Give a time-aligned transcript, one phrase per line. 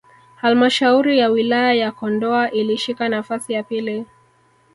[0.35, 4.05] halmshauri ya wilaya ya Kondoa ilishika nafasi ya pili